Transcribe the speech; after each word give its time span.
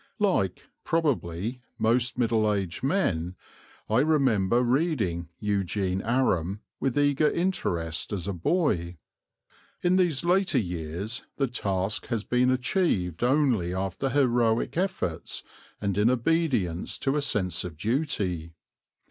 Like, 0.17 0.67
probably, 0.83 1.61
most 1.77 2.17
middle 2.17 2.51
aged 2.51 2.81
men, 2.83 3.35
I 3.87 3.99
remember 3.99 4.63
reading 4.63 5.29
Eugene 5.37 6.01
Aram 6.01 6.61
with 6.79 6.97
eager 6.97 7.29
interest 7.29 8.11
as 8.11 8.27
a 8.27 8.33
boy; 8.33 8.97
in 9.83 9.97
these 9.97 10.25
later 10.25 10.57
years 10.57 11.23
the 11.37 11.45
task 11.45 12.07
has 12.07 12.23
been 12.23 12.49
achieved 12.49 13.23
only 13.23 13.75
after 13.75 14.09
heroic 14.09 14.75
efforts 14.75 15.43
and 15.79 15.95
in 15.99 16.09
obedience 16.09 16.97
to 16.97 17.15
a 17.15 17.21
sense 17.21 17.63
of 17.63 17.77
duty. 17.77 18.53